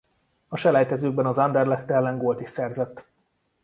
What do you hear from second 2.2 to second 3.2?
is szerzett.